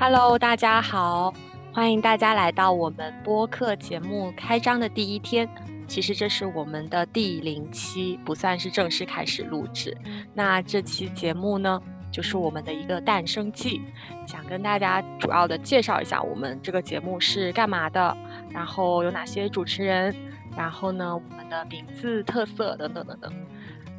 [0.00, 1.34] Hello，大家好，
[1.72, 5.48] 欢迎大家来到我们播客节目开张的第一天。
[5.88, 9.96] 其实这是我们的第零期，不算是正式开始录制。
[10.32, 11.82] 那这期节目呢，
[12.12, 13.82] 就是我们的一个诞生记，
[14.24, 18.16] 想跟大家主要的介绍一下我们这个节目是干嘛的，
[18.52, 20.14] 然后有哪些主持人，
[20.56, 23.32] 然后呢，我们的名字特色等等等等。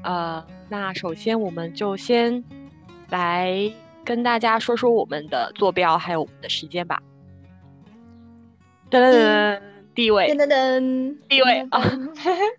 [0.03, 2.41] 呃，那首先我们就先
[3.09, 3.69] 来
[4.09, 6.99] 跟大家说说我们的坐标，还有我们的时间吧。
[8.89, 9.61] 噔噔噔，
[9.93, 11.79] 第一位，噔噔噔，第一位啊，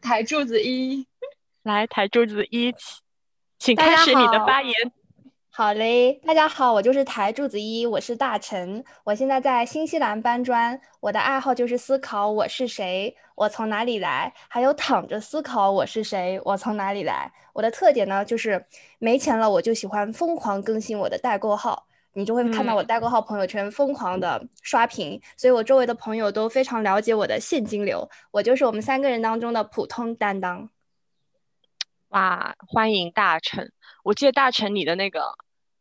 [0.01, 1.05] 抬柱子一，
[1.65, 2.73] 来抬柱子一，
[3.59, 4.73] 请开始你的发言。
[5.53, 17.33] 好嘞，大家好，我就是台柱子一，我是大陈，我现在在新西兰搬砖，我的爱好就是思考我是谁，我从哪里来，还有躺着思考我是谁，我从哪里来。
[17.53, 18.65] 我的特点呢，就是
[19.01, 30.71] 没钱了我就喜欢疯狂更新我的代购号，你就会看到我代购号朋友圈疯狂的刷屏，所以我周围的朋友都非常了解我的现金流，我就是我们三个人当中的普通担当。
[32.11, 33.73] 哇，欢迎大陈！
[34.03, 35.35] 我记得大成你的那个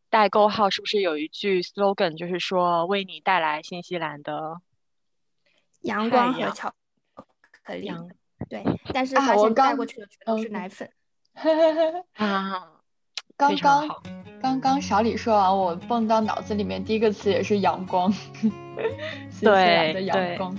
[0.09, 4.58] 代购号是不是有一句 slogan，就是说为你带来新西兰的
[5.81, 6.73] 阳光和巧
[7.64, 7.92] 克力？
[8.50, 10.89] 对，但是发现带过去的全都是奶粉。
[12.16, 12.72] 啊，
[13.38, 13.88] 刚刚
[14.42, 18.11] 刚刚小李说完，我蹦到脑子里面第一个词也是阳光，
[19.30, 20.58] 新西兰的阳光，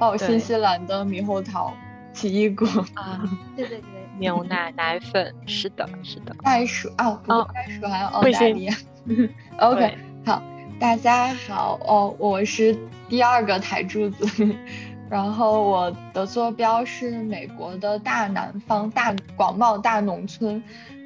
[0.00, 1.74] 哦，新西兰的猕猴桃
[2.18, 3.22] 奇异果啊，
[3.54, 3.84] 对对对。
[4.18, 6.34] 牛奶、 奶粉，是的，是的。
[6.42, 8.74] 袋鼠哦，袋鼠还有澳大利亚。
[9.60, 10.42] OK，好，
[10.80, 12.76] 大家好哦，我是
[13.08, 14.48] 第二个台柱子，
[15.08, 20.60] 然后我的坐标是美国的大南方大广袤大农村，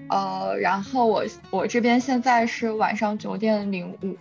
[0.09, 4.17] 呃，然后我我这边现在是晚上九点零五。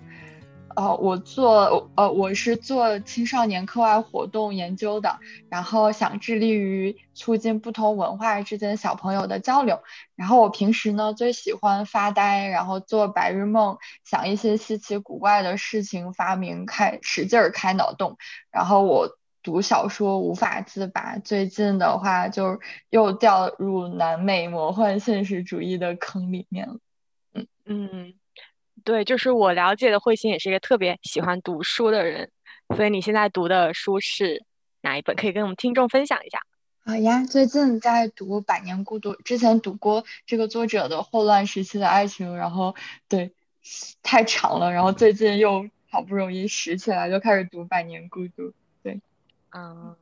[0.75, 5.19] 呃，我做呃，我是做青少年课外活动研究的，
[5.49, 9.81] 然后想致力于促进不同文化之间小朋友的交流。
[10.15, 18.17] 然后我平时呢最喜欢发呆，然后做白日梦，想一些稀奇古怪的事情，发明开使劲儿开脑洞。
[18.51, 26.77] 然后我读小说无法自拔，最近的话就又掉入南美魔幻现实主义的坑里面了。
[27.33, 28.13] 嗯嗯。
[28.83, 32.29] 对，就是我了解的慧心也是一个特别喜欢读书的人，
[32.75, 34.43] 所以你现在读的书是
[34.81, 35.15] 哪一本？
[35.15, 36.39] 可以跟我们听众分享一下。
[36.83, 42.75] 好呀，最近在读《百年孤独》，之前读过这个作者的《霍乱时期的爱情》，然后
[43.07, 43.33] 对，
[44.01, 48.43] 太长了，然后最近又好不容易拾起来，就开始读《百年孤独》。
[48.81, 48.99] 对，
[49.55, 49.95] 嗯，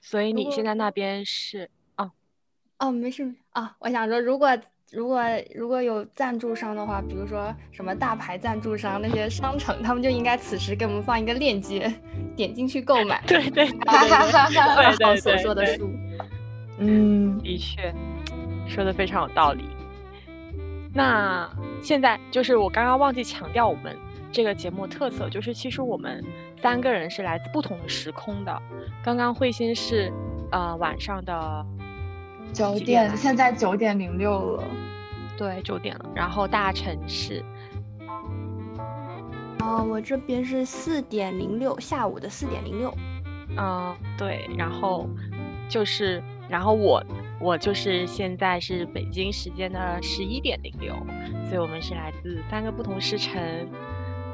[0.00, 1.70] 所以你现在那边是？
[1.96, 2.10] 哦，
[2.78, 4.58] 哦，没事啊，我想说，如果。
[4.92, 5.20] 如果
[5.52, 11.92] 如果有赞助商的话，比如说什么大牌赞助商，那些商城，他们就应该此时给我们放一个链接，
[12.36, 13.20] 点进去购买。
[13.26, 15.90] 对对对 对对，所说的书。
[16.78, 17.92] 嗯，的确，
[18.68, 19.64] 说的非常有道理。
[20.94, 21.50] 那
[21.82, 23.96] 现在就是我刚刚忘记强调我们
[24.30, 26.24] 这个节目特色，就是其实我们
[26.62, 28.62] 三个人是来自不同的时空的。
[29.02, 30.12] 刚刚慧心是
[30.52, 31.66] 呃晚上的。
[32.52, 34.64] 九点，现在九点零六了。
[35.36, 36.10] 对，九点了。
[36.14, 37.44] 然后大城市，
[39.60, 42.94] 哦，我这边是四点零六，下午的四点零六。
[43.58, 44.48] 嗯，对。
[44.56, 45.08] 然后
[45.68, 47.04] 就是，然后我
[47.40, 50.94] 我就是现在是北京时间的十一点零六，
[51.46, 53.68] 所以我们是来自三个不同时辰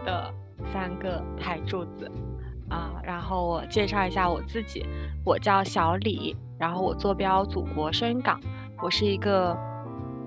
[0.05, 0.33] 的
[0.73, 2.11] 三个台柱子
[2.72, 3.00] 啊。
[3.05, 4.87] 然后我介绍一下我自己，
[5.25, 6.37] 我叫小李。
[6.59, 8.41] 然后我坐标祖国深港，
[8.81, 9.56] 我是一个，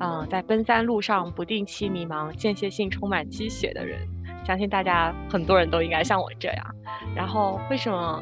[0.01, 4.05] 嗯，在奔三路上不定期迷茫、间歇性充满积雪的人。
[4.43, 6.75] 相信大家很多人都应该像我这样。
[7.15, 8.21] 然后为什么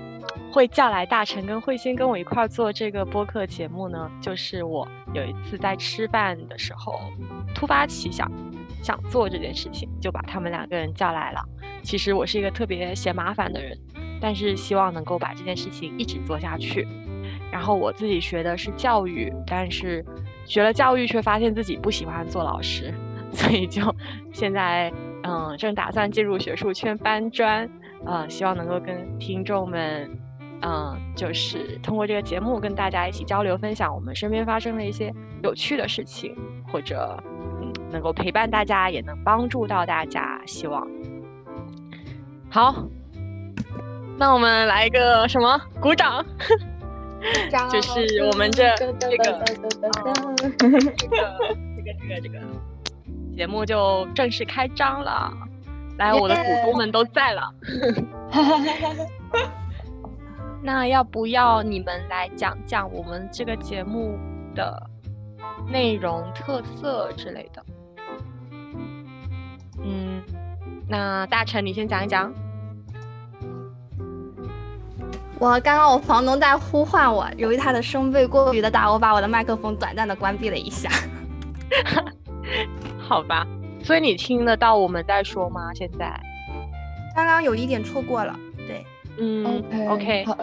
[0.51, 4.09] 会叫来大成跟慧心跟我一块儿做这个播客节目呢？
[4.21, 6.99] 就是我有一次在吃饭的时候
[7.55, 8.31] 突发奇想，
[8.83, 11.43] 想做这件事情，就把他们两个人叫来了。
[11.81, 13.75] 其实我是一个特别嫌麻烦的人，
[14.23, 16.87] 但是希望能够把这件事情一直做下去。
[17.51, 20.03] 然后我自己学的是教育，但是
[20.45, 22.93] 学了教育却发现自己不喜欢做老师，
[23.33, 23.83] 所以就
[24.31, 24.89] 现在
[25.23, 27.69] 嗯正打算进入学术圈搬砖，
[28.05, 30.09] 呃希望能够跟听众们
[30.61, 36.33] 嗯就是通过这个节目跟大家一起交流分享我们身边发生的一些有趣的事情，
[36.71, 37.21] 或者
[37.61, 40.87] 嗯能够陪伴大家，也能帮助到大家，希望
[42.49, 42.87] 好，
[44.17, 46.25] 那我们来一个什么鼓掌。
[47.71, 49.69] 就是我们这这个这个这个
[50.97, 51.13] 这个
[51.77, 52.37] 这个这个
[53.33, 55.31] 节目就正式开张了。
[55.97, 57.49] 来，我的股东们都在了。
[60.61, 64.17] 那要不要你们来讲讲我们这个节目
[64.53, 64.89] 的
[65.71, 67.63] 内容特色之类的？
[69.81, 70.21] 嗯，
[70.89, 72.33] 那大成你先讲一讲。
[75.43, 80.89] 我刚刚我房东在呼唤我，由于他的声贝过于的大，我把我的麦克风短暂的关闭了一下。
[82.97, 83.45] 好吧，
[83.83, 85.73] 所以你听得到我们在说吗？
[85.73, 86.17] 现在？
[87.13, 88.33] 刚刚有一点错过了，
[88.65, 88.85] 对。
[89.17, 90.37] 嗯，OK，好，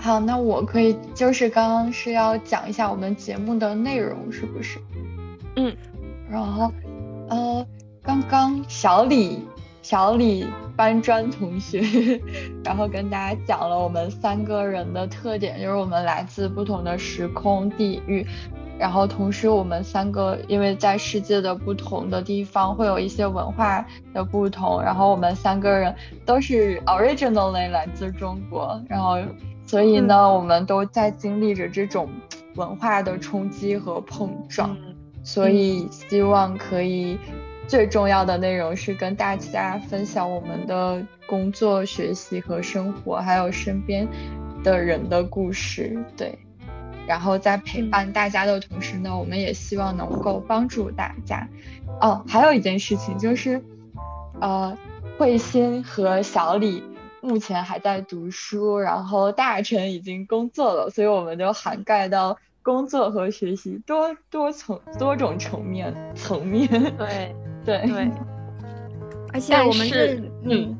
[0.00, 4.78] 好，那我可以就是刚刚是要讲一下我们节目的内容，是不是？
[5.56, 5.76] 嗯，
[6.30, 6.72] 然后，
[7.28, 7.66] 呃，
[8.02, 9.46] 刚刚小李，
[9.82, 10.46] 小李
[10.78, 11.82] 搬砖同学，
[12.64, 18.24] 然后跟大家讲了我们三个人的特点，就是我们来自不同的时空地域。
[18.78, 23.84] 然后同时，我们三个因为在世界的不同的地方会有一些文化
[24.14, 25.92] 的不同，然后我们三个人
[26.24, 29.18] 都是 originally 来自中国，然后
[29.66, 32.08] 所以呢，我们都在经历着这种
[32.54, 34.76] 文化的冲击和碰撞，
[35.24, 37.18] 所以希望可以
[37.68, 44.08] 最重要的内容是跟大家分享我们的工作、学习和生活，还有身边
[44.64, 46.38] 的人的故事，对。
[47.06, 51.46] 然后在陪伴大家的同时呢，我们也希望能够帮助大家。
[52.00, 53.62] 哦，还有一件事情就是，
[54.40, 54.76] 呃，
[55.18, 56.82] 慧心和小李
[57.20, 66.68] 目前还在读书，然后大臣已经工作了，所以我们就涵盖到工作和学习多多层多种层面层面。
[66.96, 67.34] 对
[67.68, 68.10] 对对。
[69.34, 70.74] 而且我们是嗯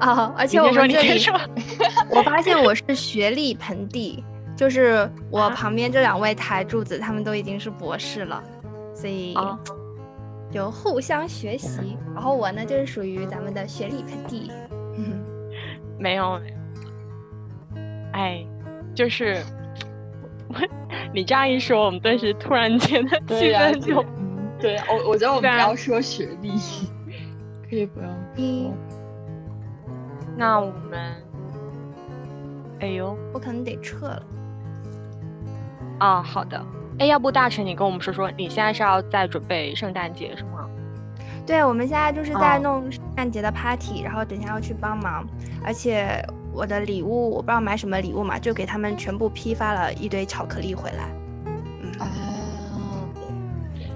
[0.00, 1.24] 啊，而且我们这里，
[2.10, 4.24] 我发现我是学历盆地。
[4.56, 8.42] 就是我旁边这两位台柱子，他们都已经是博士了，
[8.92, 9.32] 所以
[10.50, 11.96] 就互相学习。
[12.12, 14.50] 然后我呢，就是属于咱们的学历盆地。
[15.96, 16.58] 没有没有，
[18.14, 18.44] 哎，
[18.96, 19.40] 就是
[21.14, 24.04] 你这样一说，我们顿时突然间的 气氛就……
[24.60, 26.50] 对，我我觉得我们不要说学历，
[27.68, 28.06] 可以不要。
[28.36, 28.74] 嗯，
[30.36, 31.14] 那我们，
[32.80, 34.22] 哎呦，我可能得撤了。
[35.98, 36.60] 啊，好的。
[36.98, 40.68] 哎，要不大成，你跟我们说说，你现在是要在准备圣诞节是吗？
[41.46, 45.24] 对，我们现在就是在弄圣诞节的 party，然后等下要去帮忙。
[45.64, 46.20] 而且
[46.52, 51.08] 我的礼物，我不知道买什么礼物嘛，就给他们全部批发了一堆巧克力回来。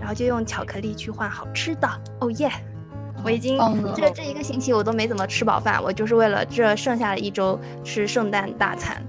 [0.02, 0.04] 嗯。
[0.04, 1.88] 然后就用巧克力去换好吃的。
[2.20, 2.50] 哦耶！
[3.24, 3.56] 我已经
[3.94, 9.00] 这这一个星期我都没怎么吃饱饭，我就是为了这剩下的一周吃圣诞大餐。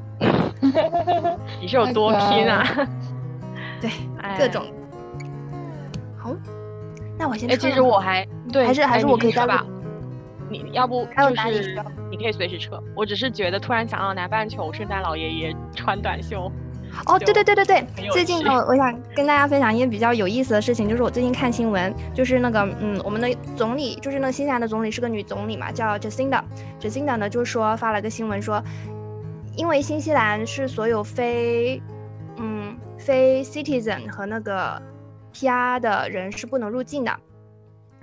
[1.60, 2.64] 你是有多拼啊？
[3.82, 3.90] 对，
[4.38, 4.64] 各种。
[6.16, 6.32] 好，
[7.18, 7.50] 那我先。
[7.50, 9.66] 哎，其实我还对，还是还是我可以撤吧。
[10.48, 12.80] 你要不就是你可以随时撤。
[12.96, 16.52] 我只是觉得突然想到南半球圣诞老爷爷穿短袖。
[17.06, 26.42] 哦，对对对对对，最近我我想跟大家分享一件比较有意思的事情，就是我最近看新闻，就是那个嗯，我们的总理，就是那个新西兰的总理是个女总理嘛，叫 Jacinda。
[26.80, 28.64] Jacinda 呢，就是说发了个新闻说。
[29.56, 31.80] 因为新西兰是所有非，
[32.38, 34.82] 嗯，非 citizen 和那个
[35.32, 37.16] PR 的人是不能入境的，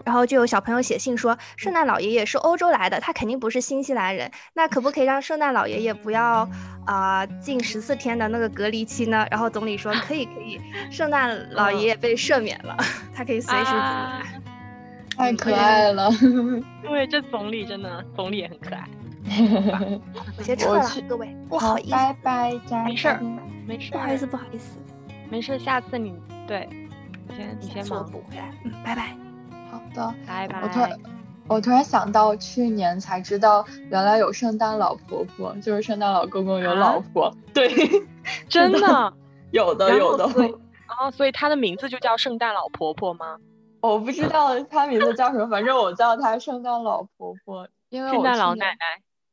[0.04, 6.48] 然后就有小朋友写信说，圣诞老爷爷是欧洲来的，他肯定不是新西兰人，那可不可以让圣诞老爷爷不要
[6.86, 9.26] 啊进十四天的那个隔离期呢？
[9.30, 12.76] 然后总理说可以可以，圣诞老爷爷被赦免了，
[13.14, 14.22] 他可以随时进来，
[15.16, 16.10] 太可爱了，
[16.84, 18.84] 因为，这总理真的，总理也很可爱。
[20.38, 22.52] 我先撤了，各位，不好意思，拜拜，
[22.84, 23.20] 没事儿，
[23.66, 24.78] 没事儿，不好意思，不好意思，
[25.28, 26.14] 没事，下次你
[26.48, 26.66] 对，
[27.28, 29.14] 你先你先忙，补回来，嗯，拜拜，
[29.70, 30.60] 好的，拜拜。
[30.62, 31.00] 我突然
[31.48, 37.68] 我突然想到，去年才知道原来有圣诞老婆婆，就是圣诞老公公有老婆，对，
[38.48, 39.12] 真的
[39.50, 40.24] 有的有的，
[40.98, 43.38] 哦，所以他的名字就叫圣诞老婆婆吗？
[43.80, 48.76] 我不知道他名字叫什么，反正我叫他圣诞老婆婆，因为圣诞老奶奶。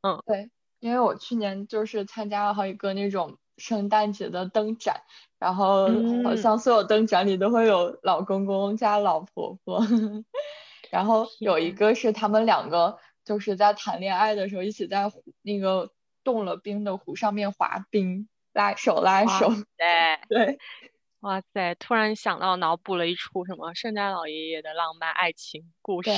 [0.00, 0.48] 嗯，对，
[0.80, 5.02] 因为我去年就是参加了好几个那种圣诞节的灯展，
[5.38, 5.88] 然后
[6.24, 9.80] 好像所有灯展里都会有老公公加老婆婆，
[10.90, 15.12] 然后有一个是他们两个就是在谈恋爱的时候一起在
[15.42, 15.90] 那个
[16.24, 20.58] 冻了冰的湖上面滑冰，拉手拉手，对 对，
[21.20, 26.10] 哇塞，突然想到脑补了一出什么圣诞老爷爷的浪漫爱情故事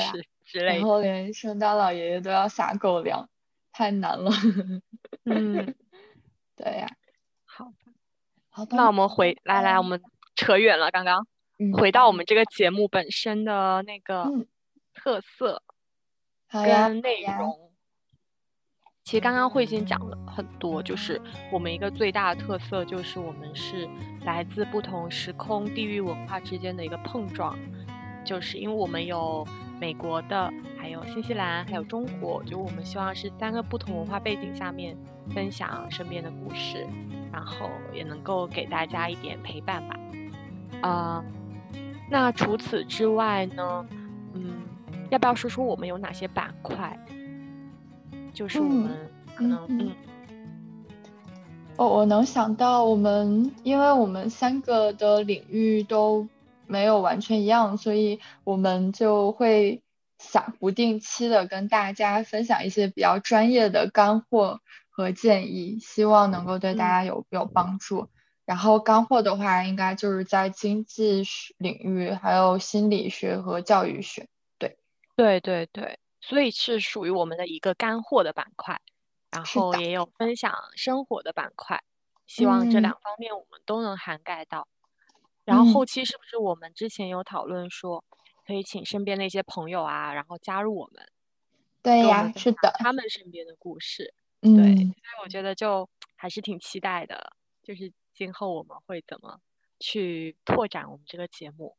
[0.44, 3.28] 之类的，然后连圣诞老爷爷都要撒狗粮。
[3.72, 4.32] 太难了，
[5.24, 5.74] 嗯，
[6.56, 6.88] 对呀，
[8.60, 9.98] 好的，那我们回来来，我们
[10.36, 11.26] 扯远了，刚刚
[11.72, 14.26] 回到我们这个节目本身的那个
[14.92, 15.62] 特色，
[16.52, 17.70] 跟内容。
[19.02, 21.18] 其实刚刚慧心讲了很多，就是
[21.50, 23.88] 我们一个最大的特色，就是我们是
[24.26, 27.58] 来自不同时空、地域文化之间的一个碰撞，
[28.26, 29.42] 就是因为我们有
[29.80, 34.94] 美国的，还有新西兰，还有中国，就我们希望是三个不同文化背景下面
[35.34, 36.86] 分享身边的故事，
[37.32, 39.96] 然后也能够给大家一点陪伴吧。
[40.80, 41.24] 啊，
[42.10, 43.86] 那除此之外呢，
[44.34, 44.62] 嗯，
[45.10, 46.98] 要不要说说我们有哪些板块？
[48.32, 49.90] 就是我们可能嗯，
[51.76, 56.28] 哦，我能想到我们，因为我们三个的领域都
[56.66, 59.82] 没有完全一样，所以我们就会
[60.18, 64.60] 想不定期的跟大家分享一些比较专业的干货
[65.00, 68.08] 和建议，希望能够对大家有有帮助。
[68.44, 71.22] 然后干货的话，应该就是在经济
[71.56, 74.28] 领域，还有心理学和教育学。
[74.58, 74.76] 对，
[75.16, 75.98] 对对对。
[76.20, 78.78] 所以是属于我们的一个干货的板块，
[79.30, 81.82] 然后也有分享生活的板块，
[82.26, 84.68] 希望这两方面我们都能涵盖到。
[85.44, 88.04] 然后后期是不是我们之前有讨论说，
[88.46, 91.08] 可以请身边的一些朋友啊，然后加入我们？
[91.82, 94.12] 对呀，是的，他们身边的故事。
[94.40, 97.32] 对，所以我觉得就还是挺期待的，
[97.62, 99.40] 就是今后我们会怎么
[99.78, 101.76] 去拓展我们这个节目。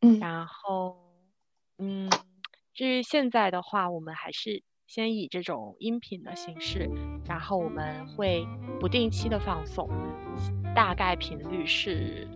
[0.00, 0.96] 嗯，然后，
[1.78, 2.10] 嗯。
[2.74, 6.88] 至于现在的话，我们还是先以这种音频的形式，
[7.26, 8.46] 然后我们会
[8.78, 9.88] 不定期的放送，
[10.76, 12.28] 大概频率是，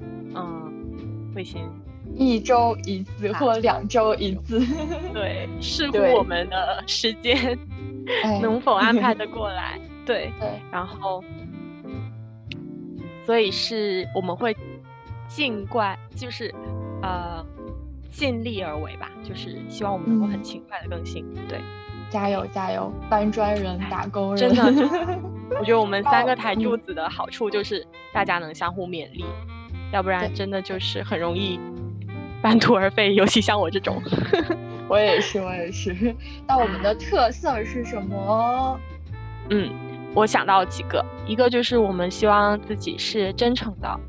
[0.00, 1.68] 嗯，会先
[2.16, 4.60] 一周一次或两周一次，
[5.12, 7.58] 对，视 乎我们的时间
[8.40, 10.32] 能否安排的 过来，对，
[10.70, 11.22] 然后，
[13.26, 14.56] 所以是我们会
[15.28, 16.54] 尽快，就是
[17.02, 17.44] 呃。
[18.16, 21.26] 尽力而为吧，就是希望我们能够很勤快的更新。
[21.48, 21.60] 对，
[22.08, 24.54] 加油加油，搬砖人、打工人。
[24.54, 25.18] 真的，
[25.58, 29.24] 我觉得我们三个台柱子的好处就是大家能相互勉励，
[29.92, 31.58] 要不然真的就是很容易
[32.44, 33.14] 半途而废。
[33.14, 34.02] 尤其像我这种，
[34.86, 36.14] 我也是，我也是。
[36.46, 38.78] 那我们的特色是什么？
[39.48, 39.72] 嗯，
[40.14, 44.00] 我想到几个，一个就是我们希望自己是真诚的，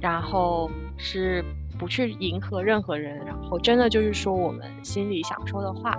[0.00, 1.44] 然后是。
[1.78, 5.96] 不去迎合任何人，然后真的就是说我们心里想说的话，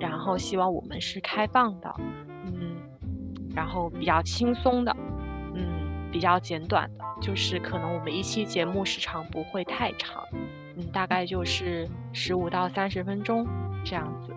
[0.00, 1.94] 然后希望我们是开放的，
[2.46, 2.74] 嗯，
[3.54, 5.11] 然后比较轻松的，嗯，
[6.12, 10.22] 比较简短的，就是可能我们一期节目时长不会太长，
[10.76, 13.46] 嗯，大概就是十五到三十分钟
[13.82, 14.32] 这样子，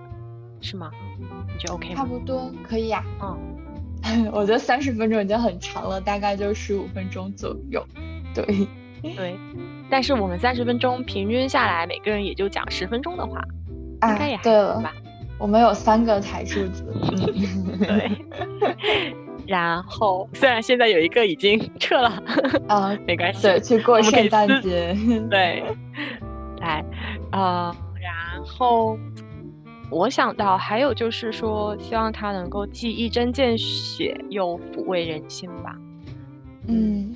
[0.62, 0.89] 是吗？
[1.20, 1.96] 你觉得 OK 吗？
[1.96, 3.03] 差不多可以呀。
[3.22, 7.86] 嗯， 我觉得三十分钟已经很长了，大概就十五分钟左右。
[8.34, 8.46] 对，
[9.01, 9.38] 对。
[9.89, 13.39] 但是我们三十分钟平均下来，每个人也就讲十分钟的话，
[14.10, 14.94] 应该也还行吧。
[15.38, 16.86] 我们有三个台柱子，
[17.86, 19.15] 对。
[19.47, 22.23] 然后虽然现在有一个已经 撤了，
[22.67, 24.95] 啊，没关系，对，去过圣诞节。
[25.29, 25.63] 对，
[26.61, 26.83] 来，
[27.31, 28.97] 呃，然后
[29.89, 35.75] 我想到还有就是说，希望他能够既一针见血又抚慰人心吧。
[36.67, 37.15] 嗯。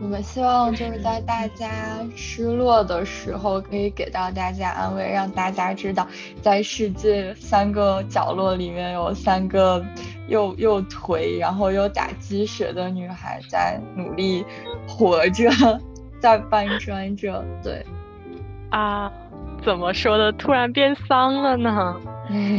[0.00, 1.68] 我们希望就是在大家
[2.14, 6.06] 失落的时候，可以给到大家安慰，让大家知道，
[6.40, 9.84] 在世界三个角落里面有三个
[10.28, 14.44] 又又颓，然后又打鸡血的女孩在努力
[14.86, 15.50] 活着，
[16.20, 17.44] 在搬砖着。
[17.62, 17.84] 对，
[18.70, 19.10] 啊，
[19.62, 20.30] 怎么说的？
[20.32, 21.96] 突然变丧了呢？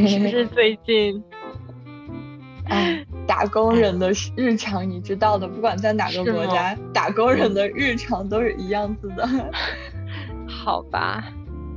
[0.06, 1.24] 是不是最近？
[2.68, 3.06] 哎。
[3.30, 9.30] 打工人的日常，你知道的，不管在哪个国家，打工人的日常都是一样子的。
[10.50, 11.24] 好吧，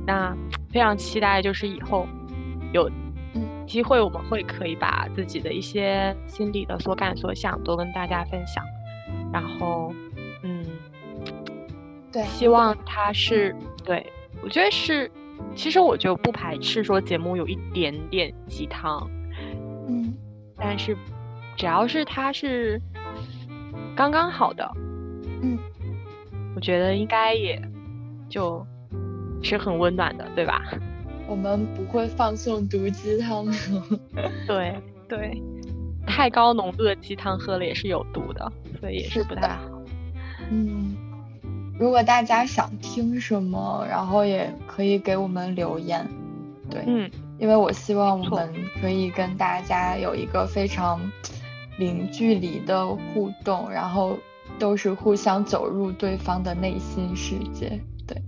[0.03, 0.35] 那
[0.71, 2.07] 非常期待，就是以后
[2.71, 2.89] 有
[3.67, 8.65] 机会，我们会可以把自己的一些心里的所感所想都跟大家分享。
[9.31, 9.93] 然后，
[10.41, 10.65] 嗯，
[12.11, 13.55] 对，希望他是
[13.85, 14.03] 对
[14.41, 15.09] 我觉得是，
[15.53, 19.07] 其实我就不排斥说节目有一点点鸡汤，
[19.87, 20.11] 嗯，
[20.57, 20.97] 但是。
[21.63, 22.77] 只要是它是
[23.95, 24.69] 刚刚好的，
[25.41, 25.57] 嗯，
[26.57, 27.57] 我觉得应该也
[28.27, 28.67] 就
[29.41, 30.61] 是很温暖的，对吧？
[31.25, 33.45] 我们不会放送毒鸡汤。
[34.45, 34.75] 对
[35.07, 35.41] 对，
[36.05, 38.51] 太高浓度的鸡汤喝了也是有毒的，
[38.81, 39.61] 所以也是不太好。
[40.51, 40.93] 嗯，
[41.79, 46.05] 如果大家想听什么，然后也可以给我们留言。
[46.69, 50.99] 对，嗯，因为我希望我们可以跟大家有一个非常。
[51.77, 54.17] 零距离的互动，然后
[54.59, 57.79] 都是互相走入对方的内心世界。
[58.07, 58.21] 对，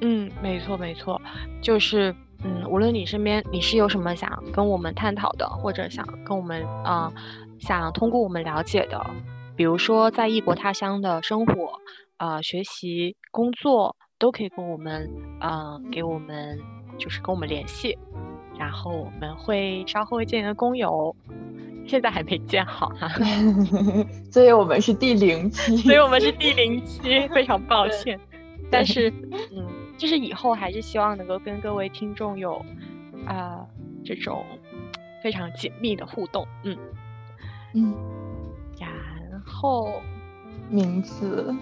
[0.00, 1.20] 嗯，没错没错，
[1.60, 2.14] 就是
[2.44, 7.12] 嗯，无论你身边你是有什么想跟我们探讨的，或者想跟我们啊，
[7.58, 9.04] 想通过我们了解的，
[9.56, 11.72] 比如说在异国他乡的生活，
[12.18, 16.58] 呃，学习、工作，都可以跟我们，呃，给我们
[16.96, 17.98] 就是跟我们联系，
[18.58, 21.14] 然后我们会稍后会建一个公友，
[21.88, 23.08] 现在还没建好哈，
[24.30, 28.20] 所以我们是第零期，所以我们是第零期，非常抱歉，
[28.70, 29.10] 但是
[29.52, 29.66] 嗯。
[29.98, 32.64] 就是以后还是希望能够跟各位听众有
[33.26, 33.66] 啊
[34.04, 34.46] 这种
[35.20, 36.78] 非常紧密的互动，嗯
[37.74, 37.92] 嗯，
[38.78, 38.88] 然
[39.44, 40.00] 后
[40.70, 41.52] 名字，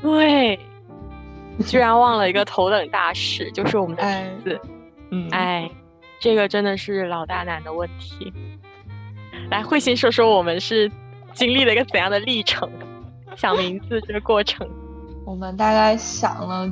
[0.00, 0.56] 对，
[1.66, 4.60] 居然忘了一个头等大事，就是我们的名字，
[5.10, 5.68] 嗯，哎，
[6.20, 8.32] 这个真的是老大难的问题。
[9.50, 10.90] 来，慧心说说我们是
[11.32, 12.70] 经历了一个怎样的历程，
[13.34, 14.68] 想名字这个过程。
[15.24, 16.70] 我们大概想了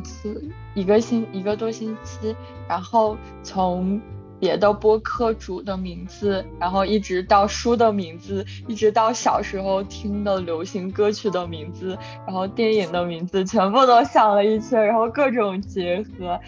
[0.74, 2.36] 一个星一个多星期，
[2.68, 3.98] 然后从
[4.38, 16.38] 别的播客主的名字，然后一直到书的名字，一直到小时候听的流行歌曲的名字，然后电影的名字，全部都想了一圈，然后各种结合，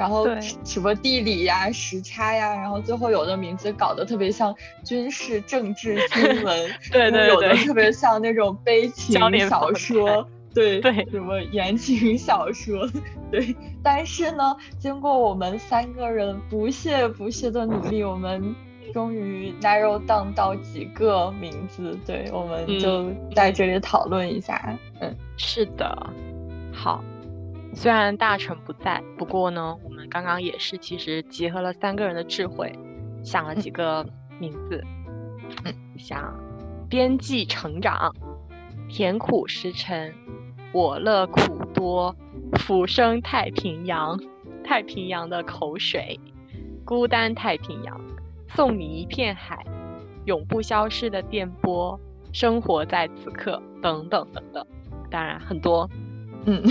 [0.00, 0.26] 然后
[0.64, 10.26] 什么地理呀、时差呀，然后最后有的名字搞得特别像军事、政治、 新闻，对对对，有的特别像那种悲情小说。
[10.54, 12.88] 对对，什么言情小说？
[13.30, 18.54] 对，但是呢，经过我们三个人不懈不懈的努力，我们
[18.94, 21.94] 终于 narrow down 到几个名字。
[22.06, 24.78] 对，我们就在这里讨论一下。
[25.00, 25.94] 嗯，是的。
[26.72, 27.04] 好，
[27.72, 32.72] 虽然大臣不在，不过呢，我们刚刚也是其实结合了三个人的智慧，
[33.22, 34.04] 想了几个
[34.38, 34.84] 名字。
[35.64, 36.34] 嗯，像
[36.88, 38.14] 边际成长、
[38.88, 40.12] 甜苦时辰。
[40.72, 42.14] 我乐苦多，
[42.60, 44.16] 浮生太平洋，
[44.62, 46.18] 太平洋的口水，
[46.84, 48.00] 孤单太平洋，
[48.46, 49.64] 送你一片海，
[50.26, 51.98] 永不消失的电波，
[52.32, 54.64] 生活在此刻，等等等等，
[55.10, 55.90] 当然很多。
[56.46, 56.62] 嗯，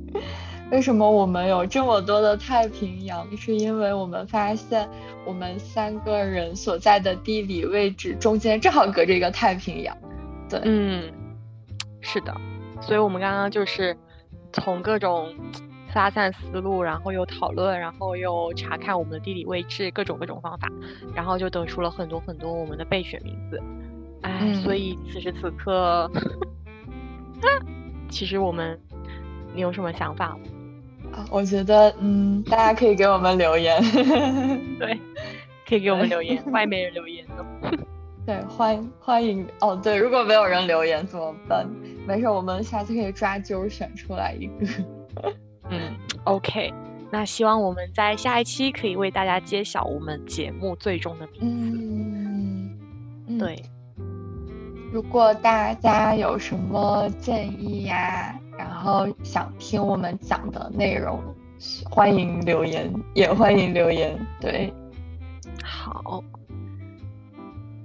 [0.72, 3.24] 为什么我们有这么多的太平洋？
[3.36, 4.88] 是因为我们发现
[5.24, 9.96] 我们三个人所在的地理位置中间正好隔着一个太平洋。
[10.48, 11.12] 对，嗯，
[12.00, 12.34] 是的。
[12.80, 13.96] 所以我们刚刚就是
[14.52, 15.32] 从各种
[15.92, 20.68] 发散思路，然后又讨论，然后又查看我们的地理位置，各种各种方法，
[21.14, 23.62] 然后就得出了很多很多我们的备选名字。
[24.22, 26.10] 哎，所以此时此刻，
[28.10, 28.78] 其实我们，
[29.54, 30.38] 你有什么想法吗？
[31.12, 33.80] 啊，我觉得，嗯，大家可以给我们留言。
[34.78, 35.00] 对，
[35.68, 37.44] 可以给我们留言，外面人留言的。
[38.26, 39.76] 对，欢迎欢迎哦。
[39.76, 41.68] 对，如果没有人留言怎么办？
[42.06, 44.66] 没事，我们下次可以抓阄选出来一个。
[45.70, 46.72] 嗯，OK。
[47.12, 51.68] 那希望我们在下一期可以为大家揭晓我们节目最终的名字。
[53.28, 53.62] 嗯，对。
[54.92, 61.22] 如果大家有什么建议呀，然后想听我们讲的内容，
[61.84, 64.18] 欢迎留言，也欢迎留言。
[64.40, 64.72] 对，
[65.62, 66.24] 好。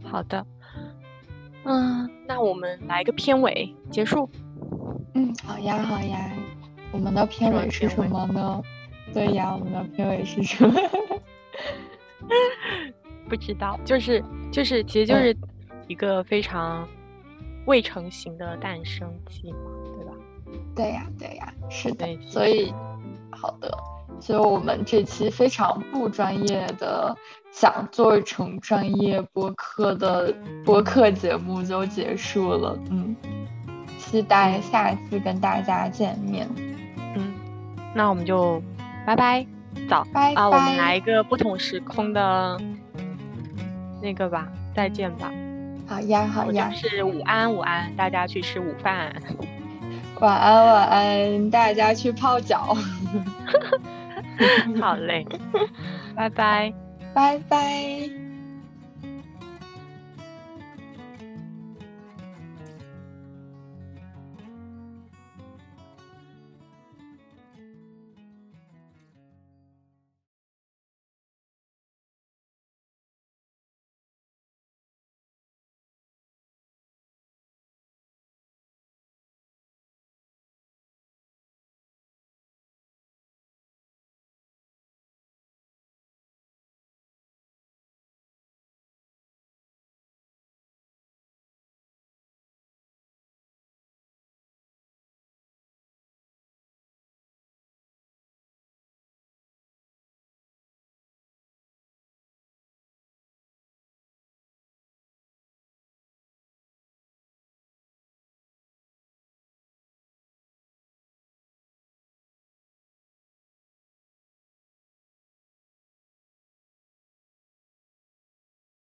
[0.04, 0.44] 好的，
[1.66, 4.28] 嗯，那我们来个片尾结束。
[5.14, 6.32] 嗯，好呀，好呀。
[6.92, 8.62] 我们的片尾是什么呢？
[9.14, 10.74] 对呀，我们的片尾是什么？
[13.30, 15.36] 不知道，就是就是，其实就是
[15.88, 16.88] 一个非常
[17.68, 19.60] 未成型的诞生记嘛，
[20.76, 22.08] 对呀，对呀，是的。
[22.28, 22.74] 所以，
[23.32, 23.72] 好的。
[24.22, 27.16] 所以我们这期非常不专业的
[27.54, 33.16] 想做成专业播客的播客节目就结束了，嗯，
[33.98, 36.46] 期待下次跟大家见面，
[37.16, 37.34] 嗯，
[37.96, 38.62] 那我们就
[39.06, 39.48] 拜拜，
[39.88, 42.60] 早拜啊，我们来一个不同时空的
[44.02, 45.32] 那个吧，再见吧，
[45.88, 49.16] 好呀好呀，是午安午安，大家去吃午饭，
[50.20, 52.76] 晚安晚安，大家去泡脚。
[54.80, 55.26] 好嘞，
[56.16, 56.74] 拜拜，
[57.14, 58.19] 拜拜。